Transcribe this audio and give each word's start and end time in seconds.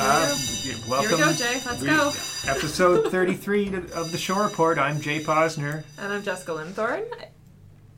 Welcome. 0.00 0.32
Um, 0.32 0.38
Here 0.38 1.10
we 1.10 1.22
go, 1.24 1.32
Jay. 1.34 1.60
Let's 1.66 1.82
we, 1.82 1.88
go. 1.88 2.08
Episode 2.46 3.10
33 3.10 3.74
of 3.92 4.10
the 4.12 4.16
Shore 4.16 4.44
Report. 4.44 4.78
I'm 4.78 4.98
Jay 4.98 5.22
Posner. 5.22 5.84
And 5.98 6.10
I'm 6.10 6.22
Jessica 6.22 6.52
Limthorne. 6.52 7.04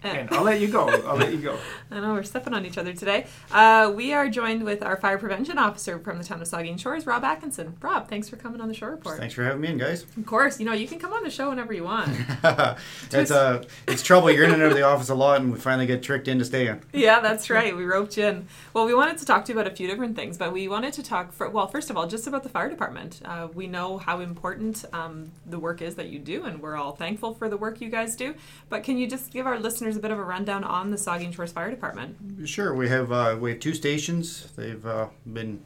And 0.02 0.28
I'll 0.32 0.42
let 0.42 0.60
you 0.60 0.68
go. 0.68 0.88
I'll 1.06 1.16
let 1.16 1.32
you 1.32 1.38
go. 1.38 1.58
I 1.90 2.00
know 2.00 2.12
we're 2.12 2.22
stepping 2.22 2.54
on 2.54 2.66
each 2.66 2.78
other 2.78 2.92
today. 2.92 3.26
Uh, 3.50 3.92
we 3.94 4.12
are 4.12 4.28
joined 4.28 4.64
with 4.64 4.82
our 4.82 4.96
fire 4.96 5.18
prevention 5.18 5.58
officer 5.58 5.98
from 5.98 6.18
the 6.18 6.24
town 6.24 6.40
of 6.42 6.48
Saugeen 6.48 6.78
Shores, 6.78 7.06
Rob 7.06 7.24
Atkinson. 7.24 7.76
Rob, 7.80 8.08
thanks 8.08 8.28
for 8.28 8.36
coming 8.36 8.60
on 8.60 8.68
the 8.68 8.74
Shore 8.74 8.90
Report. 8.90 9.18
Thanks 9.18 9.34
for 9.34 9.44
having 9.44 9.60
me 9.60 9.68
in, 9.68 9.78
guys. 9.78 10.04
Of 10.16 10.26
course, 10.26 10.58
you 10.58 10.66
know 10.66 10.72
you 10.72 10.88
can 10.88 10.98
come 10.98 11.12
on 11.12 11.22
the 11.22 11.30
show 11.30 11.50
whenever 11.50 11.72
you 11.72 11.84
want. 11.84 12.10
it's 13.12 13.30
uh, 13.30 13.62
it's 13.86 14.02
trouble. 14.02 14.30
You're 14.30 14.44
in 14.44 14.52
and 14.52 14.62
out 14.62 14.70
of 14.70 14.76
the 14.76 14.82
office 14.82 15.08
a 15.08 15.14
lot, 15.14 15.40
and 15.40 15.52
we 15.52 15.58
finally 15.58 15.86
get 15.86 16.02
tricked 16.02 16.28
into 16.28 16.44
staying. 16.44 16.82
yeah, 16.92 17.20
that's 17.20 17.50
right. 17.50 17.76
We 17.76 17.84
roped 17.84 18.16
you 18.16 18.26
in. 18.26 18.48
Well, 18.74 18.86
we 18.86 18.94
wanted 18.94 19.18
to 19.18 19.24
talk 19.24 19.44
to 19.46 19.52
you 19.52 19.58
about 19.58 19.70
a 19.70 19.74
few 19.74 19.86
different 19.86 20.16
things, 20.16 20.36
but 20.38 20.52
we 20.52 20.68
wanted 20.68 20.92
to 20.94 21.02
talk 21.02 21.32
for 21.32 21.48
well, 21.48 21.66
first 21.68 21.90
of 21.90 21.96
all, 21.96 22.06
just 22.06 22.26
about 22.26 22.42
the 22.42 22.48
fire 22.48 22.68
department. 22.68 23.20
Uh, 23.24 23.48
we 23.54 23.66
know 23.66 23.98
how 23.98 24.20
important 24.20 24.84
um, 24.92 25.30
the 25.46 25.58
work 25.58 25.82
is 25.82 25.94
that 25.96 26.08
you 26.08 26.18
do, 26.18 26.44
and 26.44 26.60
we're 26.60 26.76
all 26.76 26.92
thankful 26.92 27.34
for 27.34 27.48
the 27.48 27.56
work 27.56 27.80
you 27.80 27.88
guys 27.88 28.16
do. 28.16 28.34
But 28.68 28.82
can 28.82 28.96
you 28.96 29.06
just 29.06 29.30
give 29.30 29.46
our 29.46 29.58
listeners 29.58 29.91
a 29.96 30.00
bit 30.00 30.10
of 30.10 30.18
a 30.18 30.24
rundown 30.24 30.64
on 30.64 30.90
the 30.90 30.96
Saugeen 30.96 31.34
Shores 31.34 31.52
Fire 31.52 31.70
Department? 31.70 32.48
Sure. 32.48 32.74
We 32.74 32.88
have 32.88 33.12
uh, 33.12 33.36
we 33.40 33.50
have 33.50 33.60
two 33.60 33.74
stations. 33.74 34.50
They've 34.56 34.84
uh, 34.84 35.08
been 35.26 35.62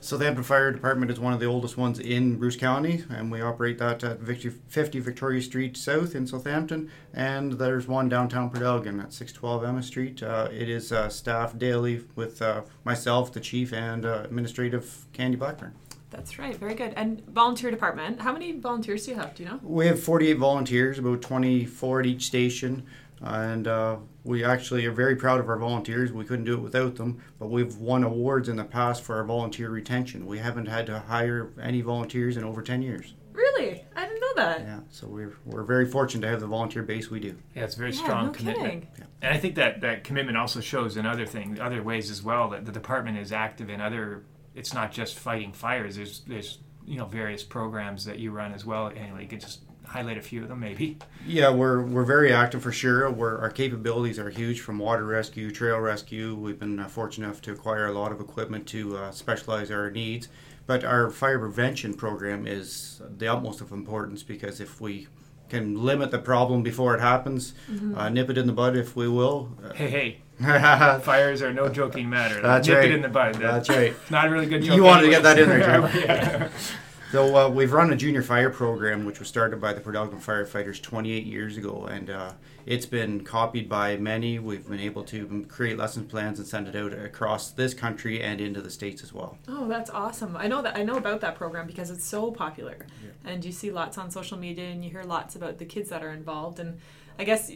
Southampton 0.00 0.44
Fire 0.44 0.72
Department 0.72 1.10
is 1.10 1.18
one 1.18 1.32
of 1.32 1.40
the 1.40 1.46
oldest 1.46 1.76
ones 1.76 1.98
in 1.98 2.36
Bruce 2.36 2.56
County, 2.56 3.04
and 3.10 3.32
we 3.32 3.40
operate 3.40 3.78
that 3.78 4.04
at 4.04 4.20
50 4.22 5.00
Victoria 5.00 5.42
Street 5.42 5.76
South 5.76 6.14
in 6.14 6.26
Southampton. 6.26 6.90
And 7.12 7.54
there's 7.54 7.88
one 7.88 8.08
downtown 8.08 8.50
Elgin 8.62 9.00
at 9.00 9.12
612 9.12 9.64
Emma 9.64 9.82
Street. 9.82 10.22
Uh, 10.22 10.48
it 10.52 10.68
is 10.68 10.92
uh, 10.92 11.08
staffed 11.08 11.58
daily 11.58 12.04
with 12.14 12.40
uh, 12.40 12.62
myself, 12.84 13.32
the 13.32 13.40
chief, 13.40 13.72
and 13.72 14.06
uh, 14.06 14.22
administrative 14.24 15.06
Candy 15.12 15.36
Blackburn. 15.36 15.74
That's 16.10 16.38
right, 16.38 16.56
very 16.56 16.74
good. 16.74 16.94
And 16.96 17.22
volunteer 17.26 17.70
department, 17.70 18.20
how 18.20 18.32
many 18.32 18.52
volunteers 18.52 19.04
do 19.04 19.10
you 19.10 19.16
have? 19.18 19.34
Do 19.34 19.42
you 19.42 19.48
know? 19.48 19.60
We 19.62 19.86
have 19.88 20.00
48 20.02 20.34
volunteers, 20.34 20.98
about 20.98 21.20
24 21.20 22.00
at 22.00 22.06
each 22.06 22.24
station 22.24 22.86
and 23.22 23.66
uh, 23.66 23.96
we 24.24 24.44
actually 24.44 24.84
are 24.86 24.92
very 24.92 25.16
proud 25.16 25.40
of 25.40 25.48
our 25.48 25.58
volunteers. 25.58 26.12
We 26.12 26.24
couldn't 26.24 26.44
do 26.44 26.54
it 26.54 26.60
without 26.60 26.96
them, 26.96 27.22
but 27.38 27.50
we've 27.50 27.76
won 27.76 28.04
awards 28.04 28.48
in 28.48 28.56
the 28.56 28.64
past 28.64 29.02
for 29.02 29.16
our 29.16 29.24
volunteer 29.24 29.70
retention. 29.70 30.26
We 30.26 30.38
haven't 30.38 30.66
had 30.66 30.86
to 30.86 31.00
hire 31.00 31.52
any 31.60 31.80
volunteers 31.80 32.36
in 32.36 32.44
over 32.44 32.62
10 32.62 32.82
years. 32.82 33.14
Really? 33.32 33.84
I 33.96 34.04
didn't 34.06 34.20
know 34.20 34.34
that. 34.36 34.60
Yeah, 34.60 34.80
so 34.90 35.06
we're, 35.06 35.36
we're 35.44 35.62
very 35.62 35.86
fortunate 35.86 36.22
to 36.22 36.28
have 36.28 36.40
the 36.40 36.46
volunteer 36.46 36.82
base 36.82 37.10
we 37.10 37.20
do. 37.20 37.36
Yeah, 37.54 37.64
it's 37.64 37.76
a 37.76 37.78
very 37.78 37.92
Yeah, 37.92 38.02
strong 38.02 38.26
no 38.26 38.32
commitment. 38.32 38.66
kidding. 38.94 39.06
And 39.22 39.34
I 39.34 39.38
think 39.38 39.54
that 39.56 39.80
that 39.80 40.04
commitment 40.04 40.36
also 40.36 40.60
shows 40.60 40.96
in 40.96 41.06
other 41.06 41.26
things, 41.26 41.58
other 41.60 41.82
ways 41.82 42.10
as 42.10 42.22
well. 42.22 42.48
That 42.50 42.64
the 42.64 42.72
department 42.72 43.18
is 43.18 43.32
active 43.32 43.70
in 43.70 43.80
other. 43.80 44.24
It's 44.54 44.74
not 44.74 44.90
just 44.92 45.18
fighting 45.18 45.52
fires. 45.52 45.96
There's 45.96 46.20
there's 46.20 46.58
you 46.84 46.98
know 46.98 47.04
various 47.06 47.42
programs 47.44 48.04
that 48.06 48.18
you 48.18 48.30
run 48.32 48.52
as 48.52 48.64
well. 48.64 48.88
Anyway, 48.94 49.22
you 49.22 49.28
could 49.28 49.40
just 49.40 49.62
highlight 49.88 50.18
a 50.18 50.22
few 50.22 50.42
of 50.42 50.48
them 50.48 50.60
maybe. 50.60 50.98
Yeah, 51.26 51.50
we're 51.50 51.82
we're 51.82 52.04
very 52.04 52.32
active 52.32 52.62
for 52.62 52.72
sure. 52.72 53.10
We're, 53.10 53.38
our 53.38 53.50
capabilities 53.50 54.18
are 54.18 54.30
huge 54.30 54.60
from 54.60 54.78
water 54.78 55.04
rescue, 55.04 55.50
trail 55.50 55.78
rescue. 55.78 56.34
We've 56.34 56.58
been 56.58 56.78
uh, 56.78 56.88
fortunate 56.88 57.26
enough 57.26 57.42
to 57.42 57.52
acquire 57.52 57.86
a 57.86 57.92
lot 57.92 58.12
of 58.12 58.20
equipment 58.20 58.66
to 58.68 58.96
uh, 58.96 59.10
specialize 59.10 59.70
our 59.70 59.90
needs. 59.90 60.28
But 60.66 60.84
our 60.84 61.08
fire 61.10 61.38
prevention 61.38 61.94
program 61.94 62.46
is 62.46 63.00
the 63.16 63.26
utmost 63.26 63.62
of 63.62 63.72
importance 63.72 64.22
because 64.22 64.60
if 64.60 64.80
we 64.82 65.08
can 65.48 65.82
limit 65.82 66.10
the 66.10 66.18
problem 66.18 66.62
before 66.62 66.94
it 66.94 67.00
happens, 67.00 67.54
uh, 67.96 68.10
nip 68.10 68.28
it 68.28 68.36
in 68.36 68.46
the 68.46 68.52
bud, 68.52 68.76
if 68.76 68.94
we 68.94 69.08
will. 69.08 69.48
Hey, 69.74 69.88
hey, 69.88 70.18
That's 70.38 71.04
fires 71.06 71.40
are 71.40 71.54
no 71.54 71.70
joking 71.70 72.10
matter. 72.10 72.42
That's 72.42 72.68
Nip 72.68 72.76
right. 72.76 72.90
it 72.90 72.94
in 72.94 73.00
the 73.00 73.08
bud. 73.08 73.36
That- 73.36 73.66
right. 73.70 73.94
Not 74.10 74.26
a 74.26 74.30
really 74.30 74.46
good 74.46 74.62
joke. 74.62 74.76
You 74.76 74.82
wanted 74.84 75.04
to 75.04 75.10
get 75.10 75.22
that 75.22 75.38
in 75.38 75.48
there, 75.48 75.60
Joe. 75.60 76.48
yeah. 77.08 77.12
So 77.12 77.36
uh, 77.36 77.48
we've 77.48 77.72
run 77.72 77.92
a 77.92 77.96
junior 77.96 78.22
fire 78.22 78.50
program, 78.50 79.04
which 79.04 79.18
was 79.18 79.28
started 79.28 79.60
by 79.60 79.72
the 79.72 79.80
Elgin 79.80 80.20
firefighters 80.20 80.80
28 80.80 81.24
years 81.24 81.56
ago, 81.56 81.86
and 81.90 82.10
uh, 82.10 82.32
it's 82.66 82.86
been 82.86 83.24
copied 83.24 83.68
by 83.68 83.96
many. 83.96 84.38
We've 84.38 84.68
been 84.68 84.80
able 84.80 85.02
to 85.04 85.46
create 85.48 85.78
lesson 85.78 86.06
plans 86.06 86.38
and 86.38 86.46
send 86.46 86.68
it 86.68 86.76
out 86.76 86.92
across 86.92 87.50
this 87.50 87.72
country 87.72 88.22
and 88.22 88.40
into 88.40 88.60
the 88.60 88.70
states 88.70 89.02
as 89.02 89.12
well. 89.12 89.38
Oh, 89.48 89.66
that's 89.68 89.88
awesome. 89.90 90.36
I 90.36 90.48
know 90.48 90.60
that 90.60 90.76
I 90.76 90.82
know 90.82 90.96
about 90.96 91.20
that 91.22 91.34
program 91.34 91.66
because 91.66 91.90
it's 91.90 92.04
so 92.04 92.30
popular. 92.30 92.86
And 93.24 93.44
you 93.44 93.52
see 93.52 93.70
lots 93.70 93.98
on 93.98 94.10
social 94.10 94.38
media 94.38 94.66
and 94.66 94.84
you 94.84 94.90
hear 94.90 95.02
lots 95.02 95.34
about 95.34 95.58
the 95.58 95.64
kids 95.64 95.88
that 95.90 96.02
are 96.02 96.12
involved 96.12 96.60
and 96.60 96.78
I 97.18 97.24
guess 97.24 97.50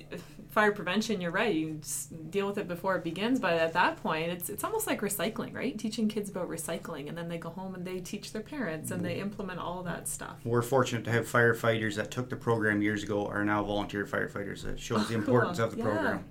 fire 0.50 0.72
prevention, 0.72 1.20
you're 1.20 1.30
right. 1.30 1.54
You 1.54 1.78
just 1.80 2.30
deal 2.30 2.46
with 2.46 2.58
it 2.58 2.68
before 2.68 2.96
it 2.96 3.04
begins, 3.04 3.40
but 3.40 3.54
at 3.54 3.72
that 3.72 3.96
point, 4.02 4.30
it's 4.30 4.50
it's 4.50 4.64
almost 4.64 4.86
like 4.86 5.00
recycling, 5.00 5.54
right? 5.54 5.78
Teaching 5.78 6.08
kids 6.08 6.28
about 6.28 6.48
recycling 6.48 7.08
and 7.08 7.16
then 7.16 7.28
they 7.28 7.38
go 7.38 7.48
home 7.48 7.74
and 7.74 7.84
they 7.84 8.00
teach 8.00 8.32
their 8.32 8.42
parents 8.42 8.90
and 8.90 9.04
they 9.04 9.14
mm-hmm. 9.14 9.22
implement 9.22 9.58
all 9.58 9.82
that 9.82 10.08
stuff. 10.08 10.36
We're 10.44 10.62
fortunate 10.62 11.04
to 11.04 11.10
have 11.10 11.26
firefighters 11.26 11.94
that 11.96 12.10
took 12.10 12.28
the 12.28 12.36
program 12.36 12.82
years 12.82 13.02
ago 13.02 13.26
are 13.26 13.44
now 13.44 13.62
volunteer 13.64 14.04
firefighters. 14.04 14.62
That 14.62 14.78
shows 14.78 15.08
the 15.08 15.14
importance 15.22 15.58
of 15.58 15.72
the 15.72 15.78
Yeah. 15.78 15.84
program. 15.84 16.24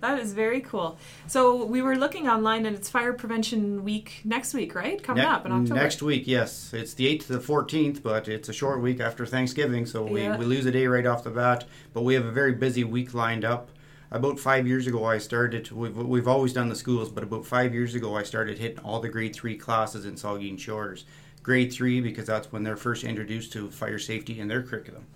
That 0.00 0.18
is 0.18 0.32
very 0.34 0.60
cool. 0.60 0.98
So 1.26 1.64
we 1.64 1.80
were 1.80 1.96
looking 1.96 2.28
online 2.28 2.66
and 2.66 2.76
it's 2.76 2.88
fire 2.88 3.12
prevention 3.14 3.82
week 3.82 4.20
next 4.24 4.52
week, 4.52 4.74
right? 4.74 5.02
Coming 5.02 5.22
Ne- 5.24 5.28
up 5.28 5.46
in 5.46 5.52
October. 5.52 5.74
Next 5.80 6.02
week, 6.02 6.24
yes. 6.26 6.72
It's 6.74 6.92
the 6.94 7.06
8th 7.06 7.26
to 7.26 7.32
the 7.34 7.38
14th, 7.40 8.02
but 8.02 8.28
it's 8.28 8.48
a 8.48 8.52
short 8.52 8.82
week 8.82 9.00
after 9.00 9.24
Thanksgiving, 9.24 9.86
so 9.86 10.02
we, 10.02 10.22
Yeah. 10.22 10.36
we 10.36 10.44
lose 10.44 10.66
a 10.66 10.70
day 10.70 10.86
right 10.86 11.06
off 11.06 11.24
the 11.24 11.30
bat. 11.30 11.64
But 11.94 12.02
we 12.02 12.14
have 12.14 12.26
a 12.26 12.30
very 12.30 12.52
busy 12.52 12.84
week 12.84 13.14
lined 13.14 13.44
up. 13.44 13.70
About 14.10 14.38
five 14.38 14.66
years 14.66 14.86
ago, 14.86 15.04
I 15.04 15.18
started, 15.18 15.70
we've, 15.72 15.96
we've 15.96 16.28
always 16.28 16.52
done 16.52 16.68
the 16.68 16.76
schools, 16.76 17.10
but 17.10 17.24
about 17.24 17.44
five 17.46 17.74
years 17.74 17.94
ago, 17.94 18.14
I 18.16 18.22
started 18.22 18.58
hitting 18.58 18.78
all 18.80 19.00
the 19.00 19.08
grade 19.08 19.34
three 19.34 19.56
classes 19.56 20.04
in 20.04 20.14
Saugeen 20.14 20.58
Shores. 20.58 21.04
Grade 21.42 21.72
three, 21.72 22.00
because 22.00 22.26
that's 22.26 22.52
when 22.52 22.62
they're 22.64 22.76
first 22.76 23.02
introduced 23.02 23.52
to 23.54 23.70
fire 23.70 23.98
safety 23.98 24.38
in 24.38 24.46
their 24.48 24.62
curriculum. 24.62 25.06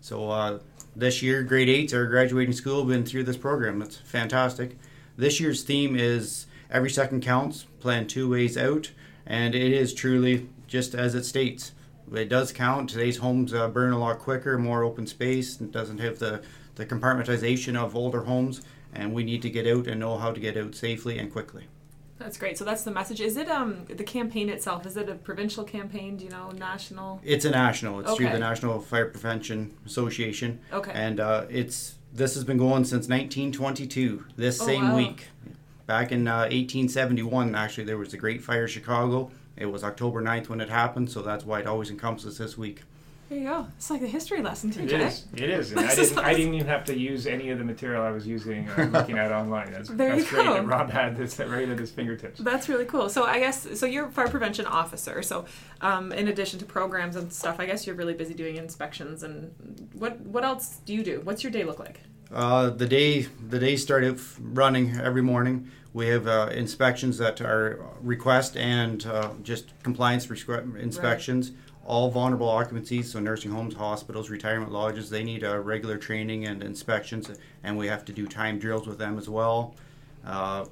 So 0.00 0.30
uh, 0.30 0.58
this 0.96 1.22
year, 1.22 1.42
grade 1.42 1.68
eights 1.68 1.92
are 1.92 2.06
graduating 2.06 2.54
school, 2.54 2.82
been 2.84 3.04
through 3.04 3.24
this 3.24 3.36
program. 3.36 3.82
It's 3.82 3.98
fantastic. 3.98 4.78
This 5.16 5.38
year's 5.38 5.62
theme 5.62 5.94
is 5.94 6.46
Every 6.70 6.88
Second 6.88 7.22
Counts, 7.22 7.64
plan 7.80 8.06
two 8.06 8.30
ways 8.30 8.56
out, 8.56 8.92
and 9.26 9.54
it 9.54 9.72
is 9.72 9.92
truly 9.92 10.48
just 10.66 10.94
as 10.94 11.14
it 11.14 11.24
states. 11.24 11.72
It 12.10 12.30
does 12.30 12.50
count. 12.50 12.88
Today's 12.88 13.18
homes 13.18 13.52
uh, 13.52 13.68
burn 13.68 13.92
a 13.92 13.98
lot 13.98 14.20
quicker, 14.20 14.58
more 14.58 14.84
open 14.84 15.06
space, 15.06 15.60
and 15.60 15.70
doesn't 15.70 15.98
have 15.98 16.18
the, 16.18 16.42
the 16.76 16.86
compartmentalization 16.86 17.76
of 17.76 17.94
older 17.94 18.22
homes, 18.22 18.62
and 18.94 19.12
we 19.12 19.22
need 19.22 19.42
to 19.42 19.50
get 19.50 19.66
out 19.66 19.86
and 19.86 20.00
know 20.00 20.16
how 20.16 20.32
to 20.32 20.40
get 20.40 20.56
out 20.56 20.74
safely 20.74 21.18
and 21.18 21.30
quickly. 21.30 21.66
That's 22.18 22.38
great. 22.38 22.56
So 22.56 22.64
that's 22.64 22.82
the 22.82 22.90
message. 22.90 23.20
Is 23.20 23.36
it 23.36 23.48
um 23.48 23.84
the 23.88 24.04
campaign 24.04 24.48
itself? 24.48 24.86
Is 24.86 24.96
it 24.96 25.08
a 25.08 25.14
provincial 25.14 25.64
campaign? 25.64 26.16
Do 26.16 26.24
you 26.24 26.30
know 26.30 26.50
national? 26.50 27.20
It's 27.22 27.44
a 27.44 27.50
national. 27.50 28.00
It's 28.00 28.14
through 28.14 28.30
the 28.30 28.38
National 28.38 28.80
Fire 28.80 29.06
Prevention 29.06 29.76
Association. 29.84 30.60
Okay. 30.72 30.92
And 30.94 31.20
uh, 31.20 31.44
it's 31.50 31.96
this 32.14 32.34
has 32.34 32.44
been 32.44 32.56
going 32.56 32.84
since 32.84 33.08
1922. 33.08 34.24
This 34.36 34.60
Oh, 34.62 34.66
same 34.66 34.88
wow. 34.88 34.96
week, 34.96 35.26
back 35.86 36.10
in 36.12 36.26
uh, 36.26 36.48
1871, 36.48 37.54
actually 37.54 37.84
there 37.84 37.98
was 37.98 38.10
the 38.12 38.16
Great 38.16 38.42
Fire 38.42 38.64
of 38.64 38.70
Chicago. 38.70 39.30
It 39.56 39.66
was 39.66 39.84
October 39.84 40.22
9th 40.22 40.48
when 40.48 40.60
it 40.60 40.68
happened, 40.70 41.10
so 41.10 41.20
that's 41.22 41.44
why 41.44 41.60
it 41.60 41.66
always 41.66 41.90
encompasses 41.90 42.38
this 42.38 42.56
week. 42.56 42.82
There 43.28 43.38
you 43.38 43.44
go. 43.44 43.66
It's 43.76 43.90
like 43.90 44.02
a 44.02 44.06
history 44.06 44.40
lesson 44.40 44.70
too, 44.70 44.82
It 44.84 44.88
Jay. 44.88 45.04
is. 45.04 45.24
It 45.34 45.50
is. 45.50 45.72
And 45.72 45.80
I 45.84 45.94
didn't. 45.96 46.18
I 46.18 46.32
didn't 46.34 46.54
even 46.54 46.66
have 46.68 46.84
to 46.84 46.96
use 46.96 47.26
any 47.26 47.50
of 47.50 47.58
the 47.58 47.64
material 47.64 48.02
I 48.04 48.10
was 48.12 48.24
using 48.24 48.68
uh, 48.70 48.84
looking 48.92 49.18
at 49.18 49.32
online. 49.32 49.72
That's, 49.72 49.88
There 49.88 50.10
that's 50.16 50.30
you 50.30 50.36
great. 50.36 50.44
go. 50.46 50.54
that 50.54 50.66
Rob 50.66 50.90
had 50.90 51.16
this 51.16 51.38
right 51.40 51.68
at 51.68 51.76
his 51.78 51.90
fingertips. 51.90 52.38
That's 52.38 52.68
really 52.68 52.84
cool. 52.84 53.08
So 53.08 53.24
I 53.24 53.40
guess 53.40 53.78
so 53.80 53.84
you're 53.86 54.06
a 54.06 54.10
fire 54.12 54.28
prevention 54.28 54.64
officer. 54.66 55.22
So 55.22 55.44
um, 55.80 56.12
in 56.12 56.28
addition 56.28 56.60
to 56.60 56.64
programs 56.64 57.16
and 57.16 57.32
stuff, 57.32 57.56
I 57.58 57.66
guess 57.66 57.84
you're 57.84 57.96
really 57.96 58.14
busy 58.14 58.34
doing 58.34 58.56
inspections 58.56 59.24
and 59.24 59.88
what 59.94 60.20
what 60.20 60.44
else 60.44 60.76
do 60.84 60.94
you 60.94 61.02
do? 61.02 61.20
What's 61.24 61.42
your 61.42 61.50
day 61.50 61.64
look 61.64 61.80
like? 61.80 62.00
Uh, 62.32 62.70
the 62.70 62.86
day 62.86 63.22
the 63.22 63.58
day 63.58 63.74
started 63.76 64.20
running 64.40 64.96
every 65.00 65.22
morning. 65.22 65.68
We 65.92 66.08
have 66.08 66.28
uh, 66.28 66.50
inspections 66.52 67.18
that 67.18 67.40
are 67.40 67.80
request 68.02 68.56
and 68.56 69.04
uh, 69.06 69.30
just 69.42 69.72
compliance 69.82 70.26
rescri- 70.28 70.78
inspections. 70.78 71.52
All 71.86 72.10
vulnerable 72.10 72.48
occupancies, 72.48 73.04
so 73.04 73.20
nursing 73.20 73.52
homes, 73.52 73.74
hospitals, 73.74 74.28
retirement 74.28 74.72
lodges, 74.72 75.08
they 75.08 75.22
need 75.22 75.44
uh, 75.44 75.56
regular 75.58 75.96
training 75.96 76.44
and 76.44 76.62
inspections, 76.62 77.30
and 77.62 77.78
we 77.78 77.86
have 77.86 78.04
to 78.06 78.12
do 78.12 78.26
time 78.26 78.58
drills 78.58 78.88
with 78.88 78.98
them 78.98 79.16
as 79.18 79.28
well. 79.28 79.76
Uh, 80.24 80.64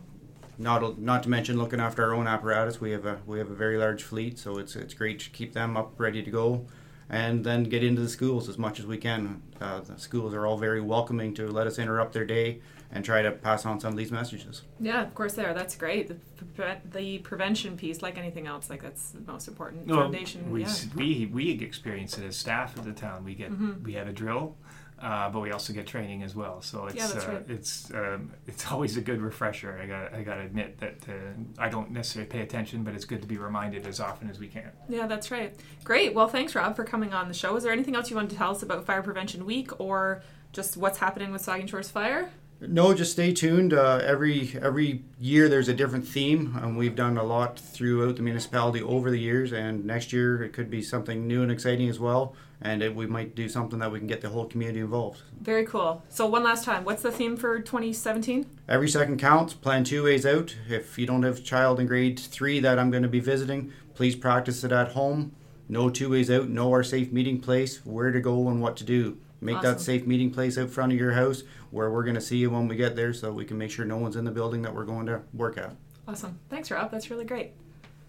not 0.59 0.99
not 0.99 1.23
to 1.23 1.29
mention 1.29 1.57
looking 1.57 1.81
after 1.81 2.03
our 2.05 2.15
own 2.15 2.27
apparatus. 2.27 2.81
We 2.81 2.91
have 2.91 3.07
a 3.07 3.21
we 3.27 3.39
have 3.39 3.51
a 3.51 3.55
very 3.55 3.79
large 3.79 4.03
fleet, 4.03 4.39
so 4.39 4.59
it's 4.59 4.75
it's 4.77 4.95
great 4.95 5.21
to 5.21 5.31
keep 5.31 5.53
them 5.53 5.77
up 5.77 5.93
ready 5.99 6.23
to 6.23 6.31
go, 6.31 6.67
and 7.11 7.45
then 7.45 7.65
get 7.65 7.85
into 7.85 8.01
the 8.03 8.09
schools 8.09 8.49
as 8.49 8.59
much 8.59 8.79
as 8.81 8.87
we 8.87 8.97
can. 8.99 9.43
Uh, 9.61 9.81
the 9.81 9.99
schools 9.99 10.35
are 10.35 10.47
all 10.47 10.57
very 10.57 10.81
welcoming 10.81 11.35
to 11.35 11.47
let 11.49 11.67
us 11.67 11.79
interrupt 11.79 12.13
their 12.13 12.25
day 12.25 12.61
and 12.93 13.05
try 13.05 13.23
to 13.23 13.31
pass 13.33 13.67
on 13.67 13.81
some 13.81 13.93
of 13.93 13.97
these 13.99 14.13
messages. 14.13 14.63
Yeah, 14.79 15.03
of 15.03 15.15
course 15.15 15.35
they 15.35 15.45
are. 15.45 15.53
That's 15.55 15.75
great. 15.77 16.07
The, 16.09 16.15
pre- 16.55 16.75
the 16.93 17.19
prevention 17.19 17.77
piece, 17.77 18.03
like 18.03 18.17
anything 18.19 18.47
else, 18.47 18.71
like 18.71 18.83
that's 18.83 19.11
the 19.11 19.21
most 19.33 19.49
important 19.49 19.87
Well, 19.87 20.01
foundation. 20.03 20.51
we, 20.51 20.63
yeah. 20.65 20.75
we 20.95 21.27
we 21.33 21.51
experience 21.51 22.17
it 22.19 22.25
as 22.25 22.37
staff 22.37 22.77
of 22.79 22.85
the 22.85 22.93
town. 22.93 23.25
We 23.25 23.35
get 23.35 23.51
Mhm. 23.53 23.83
we 23.83 23.95
have 23.95 24.07
a 24.09 24.13
drill. 24.13 24.57
Uh, 25.05 25.29
but 25.29 25.41
we 25.41 25.51
also 25.53 25.73
get 25.75 25.87
training 25.87 26.23
as 26.23 26.35
well. 26.35 26.63
So 26.63 26.87
it's 26.87 26.97
Yeah, 26.97 27.21
uh, 27.23 27.33
right. 27.35 27.45
it's 27.49 27.93
um, 27.93 28.33
it's 28.47 28.67
always 28.73 28.97
a 28.97 29.03
good 29.03 29.21
refresher. 29.21 29.79
I 29.83 29.87
got 29.87 30.15
I 30.15 30.23
got 30.23 30.37
to 30.37 30.41
admit 30.41 30.79
that 30.79 31.07
uh, 31.09 31.13
I 31.59 31.69
don't 31.69 31.91
necessarily 31.91 32.31
pay 32.31 32.41
attention, 32.41 32.83
but 32.85 32.95
it's 32.95 33.05
good 33.05 33.21
to 33.21 33.29
be 33.29 33.37
reminded 33.37 33.87
as 33.87 34.01
often 34.01 34.31
as 34.31 34.39
we 34.41 34.49
can. 34.49 34.71
Yeah, 34.89 35.07
that's 35.07 35.31
right. 35.31 35.55
Great. 35.85 36.15
Well, 36.15 36.29
thanks, 36.29 36.55
Rob, 36.55 36.75
for 36.75 36.85
coming 36.85 37.13
on 37.13 37.29
the 37.29 37.35
show. 37.35 37.55
Is 37.57 37.65
there 37.65 37.73
anything 37.73 37.95
else 37.95 38.09
you 38.09 38.17
wanted 38.17 38.31
to 38.31 38.37
tell 38.37 38.51
us 38.53 38.63
about 38.63 38.87
Fire 38.87 39.03
Prevention 39.03 39.45
Week 39.45 39.79
or 39.79 40.23
just 40.53 40.77
what's 40.77 40.99
happening 40.99 41.33
with 41.33 41.45
Saugeen 41.45 41.69
Shores 41.69 41.91
Fire? 41.91 42.31
No, 42.69 42.95
just 42.95 43.13
stay 43.13 43.33
tuned. 43.33 43.73
Uh, 43.73 44.01
every 44.05 44.59
every 44.61 45.03
year 45.19 45.49
there's 45.49 45.69
a 45.69 45.75
different 45.75 46.07
theme, 46.07 46.59
and 46.61 46.77
we've 46.77 46.97
done 46.97 47.17
a 47.19 47.23
lot 47.23 47.59
throughout 47.59 48.17
the 48.17 48.23
municipality 48.23 48.83
over 48.83 49.11
the 49.11 49.19
years. 49.19 49.53
And 49.53 49.85
next 49.85 50.13
year 50.13 50.43
it 50.43 50.53
could 50.53 50.71
be 50.71 50.83
something 50.83 51.27
new 51.27 51.43
and 51.43 51.51
exciting 51.51 51.89
as 51.89 51.99
well. 51.99 52.35
And 52.61 52.83
it, 52.83 52.95
we 52.95 53.07
might 53.07 53.35
do 53.35 53.49
something 53.49 53.79
that 53.81 53.93
we 53.93 53.99
can 53.99 54.07
get 54.07 54.23
the 54.23 54.31
whole 54.31 54.47
community 54.47 54.81
involved. 54.81 55.21
Very 55.41 55.67
cool. 55.67 56.03
So, 56.09 56.27
one 56.27 56.43
last 56.43 56.65
time, 56.65 56.85
what's 56.85 57.03
the 57.03 57.13
theme 57.13 57.37
for 57.37 57.61
2017? 57.61 58.47
Every 58.69 58.89
second 58.89 59.19
counts. 59.19 59.53
Plan 59.53 59.85
two 59.85 60.05
ways 60.05 60.25
out. 60.25 60.57
If 60.69 60.99
you 60.99 61.07
don't 61.07 61.25
have 61.25 61.39
a 61.39 61.43
child 61.43 61.81
in 61.81 61.87
grade 61.87 62.19
three 62.19 62.61
that 62.61 62.79
I'm 62.79 62.91
going 62.91 63.03
to 63.03 63.09
be 63.09 63.21
visiting, 63.21 63.73
please 63.95 64.17
practice 64.17 64.65
it 64.65 64.73
at 64.73 64.93
home. 64.93 65.33
Know 65.69 65.91
two 65.91 66.11
ways 66.11 66.31
out. 66.31 66.49
Know 66.49 66.71
our 66.71 66.85
safe 66.85 67.13
meeting 67.13 67.41
place, 67.41 67.85
where 67.85 68.13
to 68.13 68.21
go, 68.21 68.49
and 68.49 68.63
what 68.63 68.77
to 68.79 68.85
do. 68.85 69.19
Make 69.41 69.61
that 69.61 69.81
safe 69.81 70.07
meeting 70.07 70.31
place 70.31 70.57
out 70.57 70.71
front 70.71 70.93
of 70.93 70.99
your 70.99 71.13
house 71.13 71.43
where 71.71 71.91
we're 71.91 72.05
going 72.05 72.15
to 72.15 72.21
see 72.21 72.39
you 72.39 72.51
when 72.51 72.67
we 72.67 72.77
get 72.77 72.97
there, 72.97 73.13
so 73.13 73.33
we 73.33 73.45
can 73.45 73.59
make 73.59 73.71
sure 73.71 73.85
no 73.85 73.99
one's 73.99 74.17
in 74.17 74.25
the 74.25 74.31
building 74.31 74.63
that 74.63 74.75
we're 74.75 74.85
going 74.85 75.07
to 75.07 75.21
work 75.35 75.59
at. 75.59 75.77
Awesome. 76.09 76.39
Thanks, 76.49 76.71
Rob. 76.71 76.91
That's 76.91 77.11
really 77.11 77.25
great. 77.25 77.53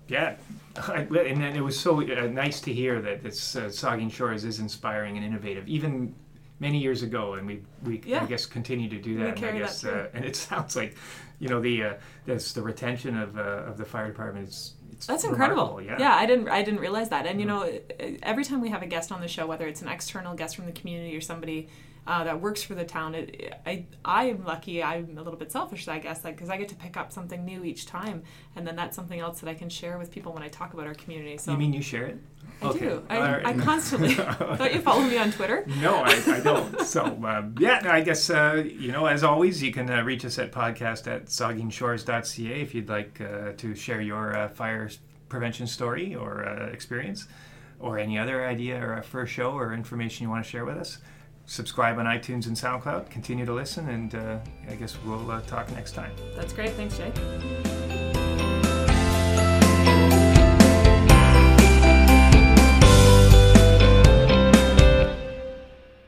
Yeah, 0.07 0.35
and 0.93 1.09
then 1.09 1.55
it 1.55 1.63
was 1.63 1.79
so 1.79 1.99
uh, 2.01 2.27
nice 2.27 2.61
to 2.61 2.73
hear 2.73 3.01
that 3.01 3.23
this 3.23 3.55
uh, 3.55 3.63
Saugeen 3.65 4.11
Shores 4.11 4.45
is 4.45 4.59
inspiring 4.59 5.17
and 5.17 5.25
innovative, 5.25 5.67
even 5.67 6.13
many 6.59 6.77
years 6.77 7.01
ago, 7.01 7.33
and 7.33 7.47
we 7.47 7.61
we 7.83 8.01
Yeah. 8.05 8.23
I 8.23 8.25
guess 8.25 8.45
continue 8.45 8.89
to 8.89 8.99
do 8.99 9.15
We 9.15 9.21
that. 9.21 9.29
And 9.29 9.37
I 9.37 9.41
carry 9.41 9.59
that 9.59 9.65
guess 9.65 9.83
uh, 9.83 10.09
and 10.13 10.23
it 10.23 10.35
sounds 10.35 10.75
like, 10.75 10.95
you 11.39 11.49
know, 11.49 11.59
the 11.59 11.83
uh, 11.83 11.93
this 12.25 12.53
the 12.53 12.61
retention 12.61 13.17
of 13.17 13.37
uh, 13.37 13.63
of 13.65 13.77
the 13.77 13.85
fire 13.85 14.07
department 14.07 14.47
is 14.47 14.75
it's 14.95 15.05
That's 15.07 15.23
incredible. 15.23 15.77
remarkable, 15.77 15.99
Yeah. 15.99 16.15
I 16.15 16.25
didn't 16.25 16.49
I 16.49 16.63
didn't 16.63 16.79
realize 16.79 17.09
that. 17.09 17.25
And 17.25 17.39
you 17.39 17.45
know, 17.45 17.69
every 18.23 18.43
time 18.43 18.61
we 18.61 18.69
have 18.69 18.81
a 18.81 18.87
guest 18.87 19.11
on 19.11 19.21
the 19.21 19.27
show, 19.27 19.45
whether 19.47 19.67
it's 19.67 19.81
an 19.81 19.87
external 19.87 20.33
guest 20.35 20.55
from 20.55 20.65
the 20.65 20.71
community 20.71 21.15
or 21.15 21.21
somebody 21.21 21.67
uh, 22.07 22.23
that 22.23 22.39
works 22.39 22.61
for 22.63 22.75
the 22.75 22.85
town, 22.85 23.15
it, 23.15 23.53
I 23.65 23.85
I 24.03 24.25
am 24.25 24.43
lucky. 24.43 24.83
I'm 24.83 25.17
a 25.17 25.21
little 25.21 25.39
bit 25.39 25.51
selfish, 25.51 25.87
I 25.87 25.99
guess, 25.99 26.23
like 26.23 26.35
because 26.35 26.49
I 26.49 26.57
get 26.57 26.69
to 26.69 26.75
pick 26.75 26.97
up 26.97 27.11
something 27.11 27.43
new 27.43 27.63
each 27.63 27.85
time, 27.85 28.23
and 28.55 28.65
then 28.65 28.75
that's 28.75 28.95
something 28.95 29.19
else 29.19 29.39
that 29.39 29.49
I 29.49 29.53
can 29.53 29.69
share 29.69 29.97
with 29.97 30.11
people 30.11 30.33
when 30.33 30.43
I 30.43 30.47
talk 30.47 30.73
about 30.73 30.87
our 30.87 30.93
community. 30.93 31.37
So 31.37 31.51
You 31.51 31.57
mean 31.57 31.73
you 31.73 31.81
share 31.81 32.05
it? 32.05 32.19
I 32.61 32.71
do. 32.73 33.03
I, 33.09 33.19
right. 33.19 33.45
I 33.45 33.53
constantly. 33.53 34.15
don't 34.39 34.73
you 34.73 34.81
follow 34.81 35.03
me 35.03 35.17
on 35.17 35.31
Twitter? 35.31 35.65
No, 35.81 35.95
I, 35.95 36.21
I 36.27 36.39
don't. 36.39 36.79
So, 36.81 37.03
um, 37.03 37.55
yeah, 37.59 37.79
no, 37.83 37.91
I 37.91 38.01
guess, 38.01 38.29
uh, 38.29 38.63
you 38.65 38.91
know, 38.91 39.07
as 39.07 39.23
always, 39.23 39.61
you 39.61 39.73
can 39.73 39.89
uh, 39.89 40.01
reach 40.03 40.23
us 40.23 40.39
at 40.39 40.51
podcast 40.51 41.07
at 41.07 41.25
saugeenshores.ca 41.25 42.61
if 42.61 42.73
you'd 42.73 42.87
like 42.87 43.19
uh, 43.19 43.51
to 43.57 43.75
share 43.75 43.99
your 44.01 44.37
uh, 44.37 44.47
fire 44.49 44.89
prevention 45.27 45.67
story 45.67 46.15
or 46.15 46.47
uh, 46.47 46.67
experience 46.67 47.27
or 47.79 47.99
any 47.99 48.17
other 48.17 48.45
idea 48.45 48.81
or 48.81 48.93
a 48.93 49.03
first 49.03 49.33
show 49.33 49.51
or 49.51 49.73
information 49.73 50.23
you 50.23 50.29
want 50.29 50.43
to 50.43 50.49
share 50.49 50.65
with 50.65 50.77
us. 50.77 50.99
Subscribe 51.47 51.99
on 51.99 52.05
iTunes 52.05 52.47
and 52.47 52.55
SoundCloud. 52.55 53.09
Continue 53.09 53.45
to 53.45 53.53
listen, 53.53 53.89
and 53.89 54.15
uh, 54.15 54.39
I 54.69 54.75
guess 54.75 54.97
we'll 55.05 55.29
uh, 55.29 55.41
talk 55.41 55.71
next 55.71 55.91
time. 55.93 56.11
That's 56.35 56.53
great. 56.53 56.71
Thanks, 56.71 56.97
Jay. 56.97 57.11